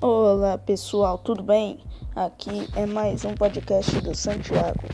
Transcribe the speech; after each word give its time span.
Olá 0.00 0.56
pessoal, 0.56 1.18
tudo 1.18 1.42
bem? 1.42 1.80
Aqui 2.14 2.68
é 2.76 2.86
mais 2.86 3.24
um 3.24 3.34
podcast 3.34 4.00
do 4.00 4.14
Santiago. 4.14 4.84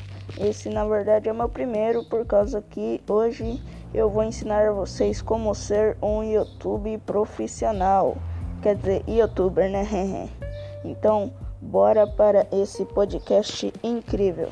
Esse 0.41 0.71
na 0.71 0.83
verdade 0.87 1.29
é 1.29 1.33
meu 1.35 1.47
primeiro, 1.47 2.03
por 2.05 2.25
causa 2.25 2.63
que 2.63 3.03
hoje 3.07 3.63
eu 3.93 4.09
vou 4.09 4.23
ensinar 4.23 4.67
a 4.67 4.73
vocês 4.73 5.21
como 5.21 5.55
ser 5.55 5.99
um 6.01 6.23
YouTube 6.25 6.97
profissional. 7.05 8.17
Quer 8.63 8.77
dizer, 8.77 9.05
youtuber, 9.07 9.71
né? 9.71 9.87
então, 10.83 11.31
bora 11.61 12.07
para 12.07 12.47
esse 12.51 12.87
podcast 12.87 13.71
incrível. 13.83 14.49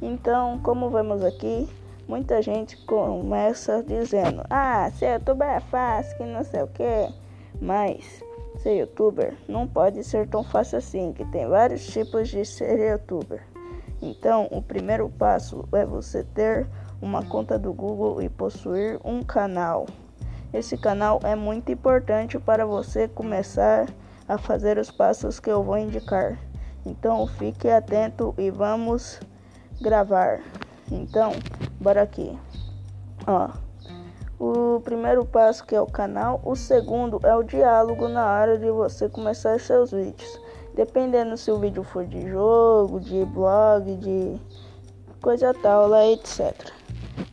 Então, 0.00 0.58
como 0.62 0.88
vemos 0.88 1.22
aqui, 1.22 1.68
muita 2.08 2.40
gente 2.40 2.74
começa 2.86 3.82
dizendo: 3.82 4.44
Ah, 4.48 4.90
ser 4.94 5.12
youtuber 5.12 5.46
é 5.46 5.60
fácil, 5.60 6.16
que 6.16 6.24
não 6.24 6.42
sei 6.42 6.62
o 6.62 6.68
que. 6.68 7.12
Mas 7.60 8.24
Ser 8.64 8.78
youtuber 8.78 9.36
não 9.46 9.68
pode 9.68 10.02
ser 10.02 10.26
tão 10.26 10.42
fácil 10.42 10.78
assim, 10.78 11.12
que 11.12 11.22
tem 11.26 11.46
vários 11.46 11.86
tipos 11.86 12.30
de 12.30 12.46
ser 12.46 12.92
youtuber. 12.92 13.46
Então, 14.00 14.48
o 14.50 14.62
primeiro 14.62 15.06
passo 15.10 15.68
é 15.70 15.84
você 15.84 16.24
ter 16.24 16.66
uma 17.02 17.22
conta 17.22 17.58
do 17.58 17.74
Google 17.74 18.22
e 18.22 18.28
possuir 18.30 18.98
um 19.04 19.22
canal. 19.22 19.84
Esse 20.50 20.78
canal 20.78 21.20
é 21.24 21.34
muito 21.34 21.70
importante 21.72 22.38
para 22.38 22.64
você 22.64 23.06
começar 23.06 23.86
a 24.26 24.38
fazer 24.38 24.78
os 24.78 24.90
passos 24.90 25.38
que 25.38 25.50
eu 25.50 25.62
vou 25.62 25.76
indicar. 25.76 26.38
Então, 26.86 27.26
fique 27.26 27.68
atento 27.68 28.34
e 28.38 28.50
vamos 28.50 29.20
gravar. 29.78 30.40
Então, 30.90 31.32
bora 31.78 32.00
aqui. 32.00 32.38
Ó, 33.26 33.50
o 34.38 34.80
primeiro 34.80 35.24
passo 35.24 35.64
que 35.64 35.74
é 35.74 35.80
o 35.80 35.86
canal, 35.86 36.40
o 36.44 36.56
segundo 36.56 37.20
é 37.22 37.34
o 37.36 37.42
diálogo 37.42 38.08
na 38.08 38.24
hora 38.26 38.58
de 38.58 38.70
você 38.70 39.08
começar 39.08 39.58
seus 39.60 39.92
vídeos. 39.92 40.40
Dependendo 40.74 41.36
se 41.36 41.50
o 41.50 41.58
vídeo 41.58 41.84
for 41.84 42.04
de 42.04 42.28
jogo, 42.28 43.00
de 43.00 43.24
blog, 43.24 43.94
de 43.96 44.40
coisa 45.22 45.54
tal, 45.54 45.86
lá, 45.86 46.04
etc. 46.06 46.52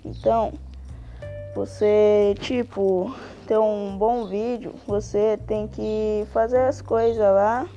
Então, 0.05 0.53
você, 1.55 2.35
tipo, 2.39 3.13
ter 3.47 3.57
um 3.57 3.97
bom 3.97 4.27
vídeo, 4.27 4.73
você 4.87 5.39
tem 5.47 5.67
que 5.67 6.25
fazer 6.31 6.59
as 6.59 6.81
coisas 6.81 7.17
lá 7.17 7.67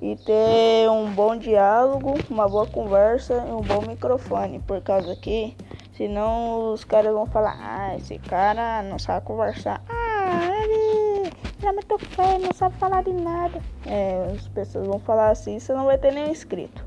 e 0.00 0.16
ter 0.16 0.90
um 0.90 1.12
bom 1.12 1.36
diálogo, 1.36 2.14
uma 2.28 2.48
boa 2.48 2.66
conversa 2.66 3.34
e 3.34 3.52
um 3.52 3.60
bom 3.60 3.82
microfone, 3.86 4.58
por 4.60 4.80
causa 4.80 5.14
que 5.14 5.56
Senão 5.96 6.72
os 6.72 6.84
caras 6.84 7.12
vão 7.12 7.26
falar, 7.26 7.56
ah, 7.60 7.96
esse 7.96 8.18
cara 8.18 8.82
não 8.82 8.98
sabe 8.98 9.26
conversar. 9.26 9.82
Ah, 9.90 10.48
ele, 10.64 11.30
é 11.62 11.72
muito 11.72 11.98
feio, 11.98 12.38
não 12.38 12.52
sabe 12.54 12.76
falar 12.76 13.02
de 13.02 13.12
nada. 13.12 13.60
É, 13.86 14.32
as 14.34 14.48
pessoas 14.48 14.86
vão 14.86 14.98
falar 14.98 15.30
assim, 15.30 15.60
você 15.60 15.74
não 15.74 15.84
vai 15.84 15.98
ter 15.98 16.12
nenhum 16.12 16.30
inscrito. 16.30 16.82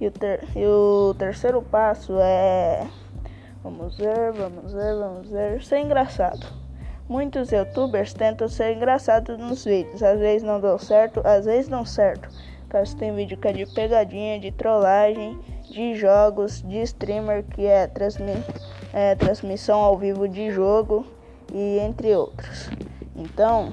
E 0.00 0.06
o, 0.06 0.10
ter, 0.10 0.44
e 0.56 0.66
o 0.66 1.14
terceiro 1.18 1.60
passo 1.60 2.18
é. 2.20 2.86
Vamos 3.62 3.98
ver, 3.98 4.32
vamos 4.32 4.72
ver, 4.72 4.94
vamos 4.94 5.28
ver. 5.28 5.62
Ser 5.62 5.80
engraçado. 5.80 6.46
Muitos 7.06 7.50
youtubers 7.50 8.14
tentam 8.14 8.48
ser 8.48 8.74
engraçados 8.74 9.36
nos 9.38 9.64
vídeos. 9.64 10.02
Às 10.02 10.18
vezes 10.18 10.42
não 10.42 10.60
dão 10.60 10.78
certo, 10.78 11.20
às 11.24 11.44
vezes 11.44 11.68
dão 11.68 11.84
certo. 11.84 12.28
Caso 12.68 12.96
tem 12.96 13.14
vídeo 13.14 13.36
que 13.36 13.48
é 13.48 13.52
de 13.52 13.66
pegadinha, 13.66 14.38
de 14.38 14.52
trollagem 14.52 15.38
de 15.70 15.94
jogos 15.94 16.62
de 16.62 16.82
streamer, 16.82 17.44
que 17.44 17.66
é, 17.66 17.86
transmi 17.86 18.32
é 18.92 19.14
transmissão 19.14 19.80
ao 19.80 19.96
vivo 19.96 20.28
de 20.28 20.50
jogo 20.50 21.06
e 21.52 21.78
entre 21.78 22.14
outros. 22.14 22.70
Então, 23.14 23.72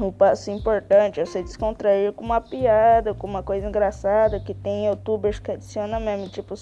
o 0.00 0.10
passo 0.10 0.50
importante 0.50 1.20
é 1.20 1.24
você 1.24 1.42
descontrair 1.42 2.12
com 2.12 2.24
uma 2.24 2.40
piada, 2.40 3.12
com 3.12 3.26
uma 3.26 3.42
coisa 3.42 3.68
engraçada 3.68 4.40
que 4.40 4.54
tem 4.54 4.86
youtubers 4.86 5.38
que 5.38 5.50
adicionam 5.50 6.00
mesmo, 6.00 6.28
tipo, 6.28 6.54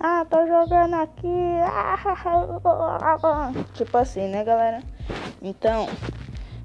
ah, 0.00 0.26
tô 0.28 0.46
jogando 0.46 0.94
aqui, 0.94 1.26
tipo 3.74 3.96
assim, 3.96 4.28
né, 4.28 4.44
galera? 4.44 4.82
Então, 5.40 5.88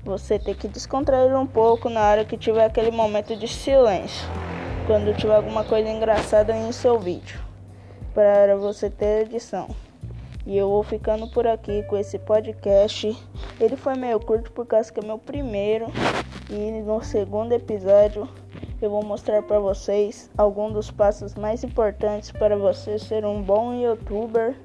você 0.03 0.39
tem 0.39 0.55
que 0.55 0.67
descontrair 0.67 1.37
um 1.37 1.47
pouco 1.47 1.89
na 1.89 2.01
hora 2.01 2.25
que 2.25 2.37
tiver 2.37 2.65
aquele 2.65 2.91
momento 2.91 3.35
de 3.35 3.47
silêncio 3.47 4.27
quando 4.91 5.15
tiver 5.15 5.33
alguma 5.33 5.63
coisa 5.63 5.89
engraçada 5.89 6.53
em 6.53 6.69
seu 6.73 6.99
vídeo 6.99 7.39
para 8.13 8.57
você 8.57 8.89
ter 8.89 9.21
edição. 9.21 9.69
E 10.45 10.57
eu 10.57 10.67
vou 10.67 10.83
ficando 10.83 11.29
por 11.29 11.47
aqui 11.47 11.81
com 11.83 11.95
esse 11.95 12.19
podcast. 12.19 13.17
Ele 13.57 13.77
foi 13.77 13.95
meio 13.95 14.19
curto 14.19 14.51
por 14.51 14.65
causa 14.65 14.91
que 14.91 14.99
é 14.99 15.03
meu 15.05 15.17
primeiro 15.17 15.85
e 16.49 16.71
no 16.81 17.01
segundo 17.01 17.53
episódio 17.53 18.27
eu 18.81 18.89
vou 18.89 19.01
mostrar 19.01 19.41
para 19.43 19.59
vocês 19.59 20.29
alguns 20.37 20.73
dos 20.73 20.91
passos 20.91 21.35
mais 21.35 21.63
importantes 21.63 22.29
para 22.29 22.57
você 22.57 22.99
ser 22.99 23.23
um 23.23 23.41
bom 23.41 23.73
youtuber 23.73 24.55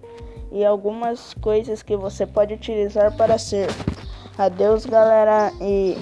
e 0.51 0.65
algumas 0.65 1.35
coisas 1.35 1.85
que 1.85 1.97
você 1.97 2.27
pode 2.27 2.53
utilizar 2.53 3.17
para 3.17 3.39
ser. 3.39 3.69
Adeus, 4.37 4.87
galera, 4.87 5.53
e 5.61 5.97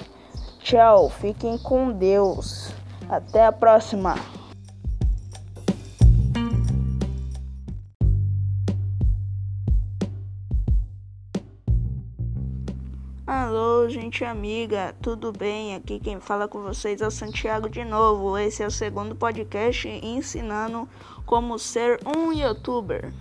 tchau. 0.60 1.10
Fiquem 1.10 1.58
com 1.58 1.92
Deus. 1.92 2.72
Até 3.09 3.44
a 3.44 3.53
próxima! 3.53 4.15
Alô, 13.26 13.88
gente 13.88 14.25
amiga, 14.25 14.94
tudo 15.03 15.32
bem? 15.32 15.75
Aqui 15.75 15.98
quem 15.98 16.20
fala 16.20 16.48
com 16.48 16.60
vocês 16.62 17.00
é 17.00 17.06
o 17.06 17.10
Santiago 17.10 17.69
de 17.69 17.84
novo. 17.84 18.38
Esse 18.38 18.62
é 18.62 18.66
o 18.66 18.70
segundo 18.70 19.14
podcast 19.14 19.88
ensinando 19.88 20.88
como 21.26 21.59
ser 21.59 22.00
um 22.06 22.32
youtuber. 22.32 23.12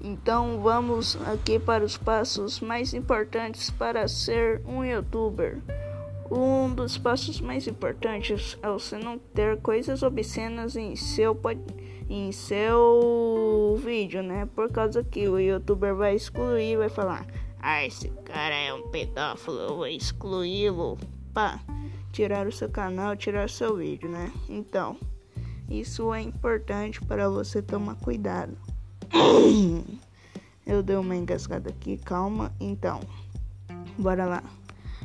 Então 0.00 0.60
vamos 0.60 1.16
aqui 1.26 1.58
para 1.58 1.84
os 1.84 1.96
passos 1.96 2.60
mais 2.60 2.94
importantes 2.94 3.70
para 3.70 4.06
ser 4.06 4.62
um 4.66 4.84
youtuber. 4.84 5.58
Um 6.30 6.74
dos 6.74 6.98
passos 6.98 7.40
mais 7.40 7.66
importantes 7.66 8.58
é 8.62 8.68
você 8.68 8.98
não 8.98 9.18
ter 9.18 9.60
coisas 9.62 10.02
obscenas 10.02 10.76
em 10.76 10.94
seu 10.94 11.38
em 12.08 12.32
seu 12.32 13.80
vídeo, 13.82 14.22
né? 14.22 14.46
Por 14.54 14.70
causa 14.70 15.02
que 15.02 15.26
o 15.26 15.38
youtuber 15.38 15.94
vai 15.94 16.14
excluir, 16.14 16.76
vai 16.76 16.88
falar: 16.90 17.26
"Ah, 17.60 17.84
esse 17.84 18.10
cara 18.24 18.54
é 18.54 18.72
um 18.72 18.88
pedófilo, 18.88 19.58
eu 19.58 19.76
vou 19.76 19.86
excluí-lo". 19.86 20.98
Pá, 21.32 21.60
tirar 22.12 22.46
o 22.46 22.52
seu 22.52 22.68
canal, 22.68 23.16
tirar 23.16 23.46
o 23.46 23.48
seu 23.48 23.76
vídeo, 23.76 24.10
né? 24.10 24.30
Então, 24.48 24.98
isso 25.68 26.12
é 26.12 26.20
importante 26.20 27.00
para 27.00 27.28
você 27.28 27.62
tomar 27.62 27.94
cuidado. 27.96 28.56
Eu 30.66 30.82
dei 30.82 30.96
uma 30.96 31.16
engasgada 31.16 31.70
aqui, 31.70 31.96
calma. 31.96 32.52
Então, 32.60 33.00
bora 33.96 34.26
lá. 34.26 34.42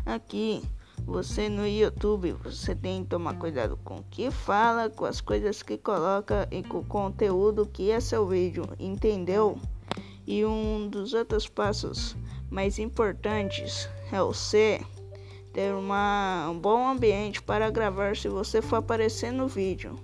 Aqui 0.05 0.61
você 1.05 1.49
no 1.49 1.67
YouTube, 1.67 2.31
você 2.43 2.73
tem 2.73 3.03
que 3.03 3.09
tomar 3.09 3.35
cuidado 3.35 3.77
com 3.83 3.95
o 3.95 4.05
que 4.09 4.31
fala, 4.31 4.89
com 4.89 5.05
as 5.05 5.19
coisas 5.19 5.61
que 5.61 5.77
coloca 5.77 6.47
e 6.49 6.63
com 6.63 6.79
o 6.79 6.85
conteúdo 6.85 7.65
que 7.65 7.91
é 7.91 7.99
seu 7.99 8.25
vídeo, 8.25 8.67
entendeu? 8.79 9.57
E 10.25 10.45
um 10.45 10.87
dos 10.87 11.13
outros 11.13 11.47
passos 11.47 12.15
mais 12.49 12.79
importantes 12.79 13.89
é 14.11 14.19
você 14.19 14.81
ter 15.51 15.73
uma, 15.73 16.49
um 16.49 16.57
bom 16.57 16.87
ambiente 16.87 17.41
para 17.41 17.69
gravar 17.69 18.15
se 18.15 18.29
você 18.29 18.61
for 18.61 18.77
aparecer 18.77 19.31
no 19.31 19.47
vídeo. 19.47 19.99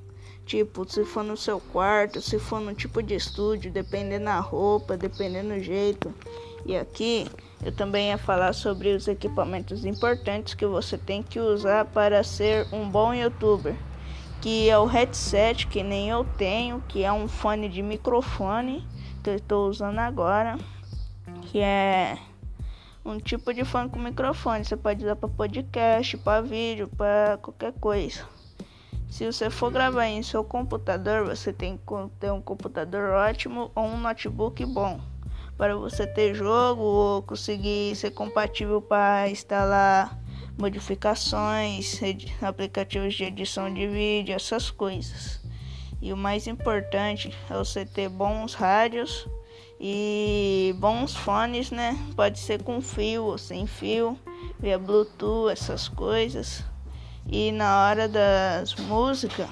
Tipo, 0.45 0.89
se 0.89 1.05
for 1.05 1.23
no 1.23 1.37
seu 1.37 1.59
quarto, 1.59 2.21
se 2.21 2.39
for 2.39 2.59
no 2.59 2.73
tipo 2.73 3.01
de 3.03 3.15
estúdio, 3.15 3.71
dependendo 3.71 4.25
da 4.25 4.39
roupa, 4.39 4.97
dependendo 4.97 5.53
do 5.53 5.59
jeito. 5.59 6.13
E 6.65 6.75
aqui 6.75 7.27
eu 7.63 7.73
também 7.73 8.07
ia 8.07 8.17
falar 8.17 8.53
sobre 8.53 8.89
os 8.95 9.07
equipamentos 9.07 9.83
importantes 9.83 10.53
que 10.53 10.65
você 10.65 10.97
tem 10.97 11.21
que 11.21 11.39
usar 11.39 11.85
para 11.85 12.23
ser 12.23 12.65
um 12.73 12.89
bom 12.89 13.13
youtuber. 13.13 13.75
Que 14.41 14.69
é 14.69 14.77
o 14.77 14.85
headset, 14.85 15.67
que 15.67 15.83
nem 15.83 16.09
eu 16.09 16.23
tenho, 16.37 16.81
que 16.87 17.03
é 17.03 17.11
um 17.11 17.27
fone 17.27 17.67
de 17.67 17.81
microfone 17.81 18.87
que 19.21 19.29
eu 19.29 19.35
estou 19.35 19.67
usando 19.67 19.99
agora. 19.99 20.57
Que 21.41 21.59
é 21.59 22.17
um 23.03 23.17
tipo 23.17 23.53
de 23.53 23.65
fone 23.65 23.89
com 23.89 23.99
microfone. 23.99 24.63
Você 24.63 24.77
pode 24.77 25.03
usar 25.03 25.17
para 25.17 25.27
podcast, 25.27 26.15
para 26.15 26.41
vídeo, 26.41 26.87
para 26.87 27.37
qualquer 27.41 27.73
coisa. 27.73 28.25
Se 29.09 29.25
você 29.25 29.49
for 29.49 29.69
gravar 29.69 30.05
em 30.05 30.23
seu 30.23 30.45
computador, 30.45 31.25
você 31.25 31.51
tem 31.51 31.75
que 31.75 31.83
ter 32.19 32.31
um 32.31 32.41
computador 32.41 33.09
ótimo 33.09 33.69
ou 33.75 33.83
um 33.83 33.97
notebook 33.97 34.65
bom 34.65 35.01
para 35.59 35.75
você 35.75 36.07
ter 36.07 36.33
jogo 36.33 36.81
ou 36.81 37.21
conseguir 37.21 37.93
ser 37.93 38.11
compatível 38.11 38.81
para 38.81 39.29
instalar 39.29 40.17
modificações, 40.57 41.99
aplicativos 42.41 43.13
de 43.13 43.25
edição 43.25 43.71
de 43.73 43.85
vídeo, 43.85 44.33
essas 44.33 44.71
coisas. 44.71 45.41
E 46.01 46.13
o 46.13 46.17
mais 46.17 46.47
importante 46.47 47.37
é 47.49 47.53
você 47.53 47.85
ter 47.85 48.07
bons 48.07 48.53
rádios 48.53 49.27
e 49.81 50.73
bons 50.77 51.13
fones, 51.13 51.71
né? 51.71 51.97
Pode 52.15 52.39
ser 52.39 52.63
com 52.63 52.79
fio 52.79 53.25
ou 53.25 53.37
sem 53.37 53.67
fio, 53.67 54.17
via 54.61 54.79
Bluetooth, 54.79 55.51
essas 55.51 55.89
coisas. 55.89 56.63
E 57.27 57.51
na 57.51 57.83
hora 57.83 58.07
das 58.07 58.75
músicas, 58.75 59.49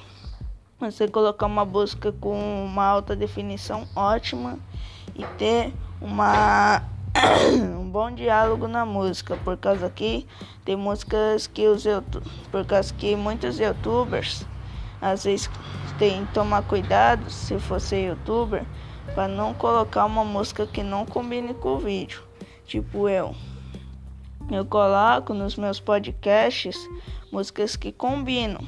você 0.80 1.06
colocar 1.06 1.48
uma 1.48 1.66
música 1.66 2.14
com 2.14 2.64
uma 2.64 2.86
alta 2.86 3.14
definição 3.14 3.86
ótima 3.94 4.58
e 5.14 5.26
ter 5.38 5.74
uma 6.02 6.84
um 7.80 7.90
bom 7.90 8.12
diálogo 8.12 8.68
na 8.68 8.86
música, 8.86 9.38
por 9.44 9.58
causa 9.58 9.90
que 9.90 10.28
tem 10.64 10.76
músicas 10.76 11.48
que 11.48 11.68
os 11.68 11.84
por 12.52 12.66
causa 12.66 12.94
que 12.94 13.16
muitos 13.16 13.60
youtubers 13.60 14.46
às 15.02 15.24
vezes 15.24 15.50
tem 15.98 16.26
que 16.26 16.34
tomar 16.34 16.64
cuidado 16.64 17.30
se 17.30 17.56
você 17.56 18.08
youtuber 18.08 18.64
para 19.16 19.28
não 19.28 19.54
colocar 19.54 20.06
uma 20.06 20.24
música 20.24 20.68
que 20.68 20.84
não 20.84 21.06
combine 21.06 21.54
com 21.54 21.76
o 21.76 21.80
vídeo. 21.80 22.22
Tipo 22.66 23.10
eu. 23.10 23.36
Eu 24.52 24.66
coloco 24.66 25.34
nos 25.34 25.56
meus 25.56 25.80
podcasts 25.80 26.78
músicas 27.32 27.76
que 27.76 27.92
combinam. 27.92 28.62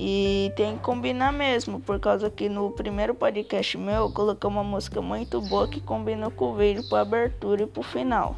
E 0.00 0.52
tem 0.54 0.76
que 0.76 0.82
combinar 0.84 1.32
mesmo, 1.32 1.80
por 1.80 1.98
causa 1.98 2.30
que 2.30 2.48
no 2.48 2.70
primeiro 2.70 3.16
podcast 3.16 3.76
meu 3.76 4.04
eu 4.04 4.12
coloquei 4.12 4.48
uma 4.48 4.62
música 4.62 5.02
muito 5.02 5.40
boa 5.40 5.66
que 5.66 5.80
combina 5.80 6.30
com 6.30 6.52
o 6.52 6.54
vídeo 6.54 6.88
para 6.88 7.02
abertura 7.02 7.64
e 7.64 7.66
para 7.66 7.80
o 7.80 7.82
final. 7.82 8.36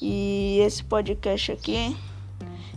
E 0.00 0.58
esse 0.60 0.82
podcast 0.82 1.52
aqui 1.52 1.94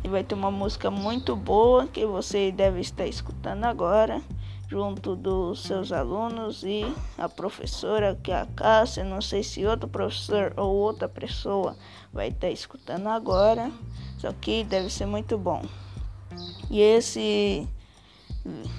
vai 0.10 0.22
ter 0.22 0.36
uma 0.36 0.52
música 0.52 0.92
muito 0.92 1.34
boa 1.34 1.88
que 1.88 2.06
você 2.06 2.52
deve 2.52 2.82
estar 2.82 3.08
escutando 3.08 3.64
agora 3.64 4.22
junto 4.68 5.16
dos 5.16 5.64
seus 5.64 5.92
alunos 5.92 6.64
e 6.64 6.84
a 7.18 7.30
professora 7.30 8.20
que 8.22 8.32
é 8.32 8.42
a 8.42 8.46
Cássia, 8.46 9.04
não 9.04 9.22
sei 9.22 9.44
se 9.44 9.66
outro 9.66 9.88
professor 9.88 10.54
ou 10.58 10.76
outra 10.76 11.08
pessoa 11.08 11.78
vai 12.12 12.30
estar 12.30 12.50
escutando 12.50 13.08
agora, 13.08 13.72
só 14.18 14.34
que 14.34 14.64
deve 14.64 14.90
ser 14.90 15.06
muito 15.06 15.38
bom. 15.38 15.64
E 16.70 16.82
esse 16.82 17.68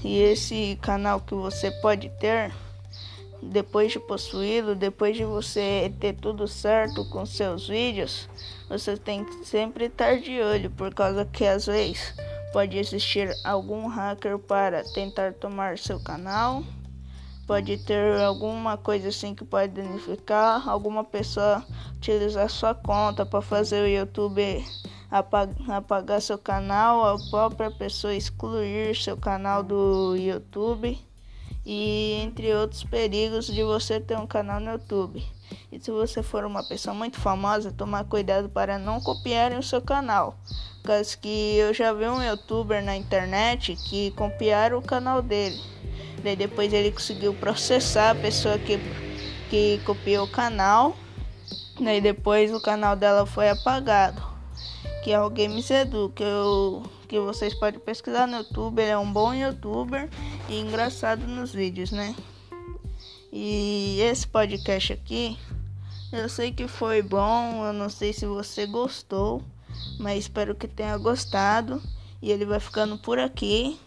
e 0.02 0.18
esse 0.18 0.78
canal 0.82 1.20
que 1.20 1.34
você 1.34 1.70
pode 1.80 2.08
ter 2.20 2.52
depois 3.42 3.92
de 3.92 3.98
possuí-lo, 4.00 4.74
depois 4.74 5.16
de 5.16 5.24
você 5.24 5.92
ter 6.00 6.14
tudo 6.14 6.48
certo 6.48 7.04
com 7.10 7.26
seus 7.26 7.68
vídeos, 7.68 8.28
você 8.68 8.96
tem 8.96 9.24
que 9.24 9.44
sempre 9.44 9.86
estar 9.86 10.18
de 10.18 10.40
olho, 10.40 10.70
por 10.70 10.94
causa 10.94 11.24
que 11.24 11.44
às 11.44 11.66
vezes 11.66 12.14
Pode 12.54 12.78
existir 12.78 13.34
algum 13.42 13.88
hacker 13.88 14.38
para 14.38 14.84
tentar 14.84 15.32
tomar 15.32 15.76
seu 15.76 15.98
canal. 15.98 16.62
Pode 17.48 17.78
ter 17.78 18.20
alguma 18.20 18.76
coisa 18.76 19.08
assim 19.08 19.34
que 19.34 19.44
pode 19.44 19.72
danificar. 19.72 20.68
Alguma 20.68 21.02
pessoa 21.02 21.66
utilizar 21.96 22.48
sua 22.48 22.72
conta 22.72 23.26
para 23.26 23.42
fazer 23.42 23.82
o 23.82 23.88
YouTube 23.88 24.64
apagar 25.68 26.20
seu 26.20 26.36
canal. 26.38 27.06
A 27.06 27.30
própria 27.30 27.70
pessoa 27.70 28.14
excluir 28.14 28.96
seu 28.96 29.16
canal 29.16 29.62
do 29.62 30.16
YouTube. 30.16 30.98
E 31.66 32.20
entre 32.22 32.54
outros 32.54 32.84
perigos 32.84 33.46
de 33.46 33.62
você 33.62 33.98
ter 33.98 34.18
um 34.18 34.26
canal 34.26 34.60
no 34.60 34.72
YouTube. 34.72 35.24
E 35.72 35.78
se 35.78 35.90
você 35.90 36.22
for 36.22 36.44
uma 36.44 36.62
pessoa 36.62 36.94
muito 36.94 37.18
famosa, 37.18 37.72
tomar 37.72 38.04
cuidado 38.04 38.48
para 38.48 38.78
não 38.78 39.00
copiarem 39.00 39.58
o 39.58 39.62
seu 39.62 39.80
canal. 39.80 40.36
Caso 40.82 41.18
que 41.18 41.56
eu 41.56 41.72
já 41.72 41.92
vi 41.92 42.04
um 42.04 42.22
youtuber 42.22 42.84
na 42.84 42.94
internet 42.94 43.76
que 43.76 44.10
copiaram 44.10 44.78
o 44.78 44.82
canal 44.82 45.22
dele. 45.22 45.58
Daí 46.22 46.36
depois 46.36 46.72
ele 46.72 46.90
conseguiu 46.90 47.32
processar 47.32 48.10
a 48.10 48.14
pessoa 48.14 48.58
que, 48.58 48.78
que 49.48 49.80
copiou 49.86 50.26
o 50.26 50.30
canal. 50.30 50.94
Daí 51.80 52.00
depois 52.00 52.52
o 52.52 52.60
canal 52.60 52.94
dela 52.94 53.24
foi 53.24 53.48
apagado. 53.48 54.33
Que 55.04 55.12
é 55.12 55.20
o 55.20 55.28
Games 55.28 55.70
Edu, 55.70 56.10
que, 56.16 56.22
eu, 56.22 56.82
que 57.06 57.20
vocês 57.20 57.52
podem 57.52 57.78
pesquisar 57.78 58.26
no 58.26 58.38
YouTube. 58.38 58.80
Ele 58.80 58.90
é 58.90 58.96
um 58.96 59.12
bom 59.12 59.34
youtuber 59.34 60.08
e 60.48 60.58
engraçado 60.58 61.26
nos 61.26 61.52
vídeos, 61.52 61.90
né? 61.90 62.16
E 63.30 64.00
esse 64.00 64.26
podcast 64.26 64.94
aqui, 64.94 65.38
eu 66.10 66.26
sei 66.26 66.52
que 66.52 66.66
foi 66.66 67.02
bom, 67.02 67.66
eu 67.66 67.74
não 67.74 67.90
sei 67.90 68.14
se 68.14 68.24
você 68.24 68.64
gostou, 68.64 69.42
mas 69.98 70.20
espero 70.20 70.54
que 70.54 70.66
tenha 70.66 70.96
gostado. 70.96 71.82
E 72.22 72.32
ele 72.32 72.46
vai 72.46 72.58
ficando 72.58 72.96
por 72.96 73.18
aqui. 73.18 73.78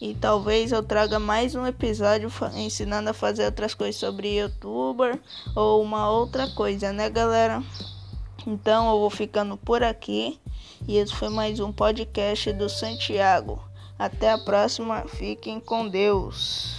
E 0.00 0.16
talvez 0.16 0.72
eu 0.72 0.82
traga 0.82 1.20
mais 1.20 1.54
um 1.54 1.64
episódio 1.64 2.28
ensinando 2.56 3.08
a 3.08 3.14
fazer 3.14 3.44
outras 3.44 3.72
coisas 3.72 3.94
sobre 3.94 4.36
youtuber 4.36 5.16
ou 5.54 5.80
uma 5.80 6.10
outra 6.10 6.48
coisa, 6.48 6.92
né, 6.92 7.08
galera? 7.08 7.62
Então 8.44 8.90
eu 8.90 8.98
vou 8.98 9.10
ficando 9.10 9.56
por 9.56 9.84
aqui. 9.84 10.40
E 10.86 10.96
esse 10.96 11.14
foi 11.14 11.28
mais 11.28 11.60
um 11.60 11.72
podcast 11.72 12.52
do 12.52 12.68
Santiago. 12.68 13.62
Até 13.98 14.30
a 14.30 14.38
próxima. 14.38 15.04
Fiquem 15.08 15.58
com 15.58 15.88
Deus. 15.88 16.75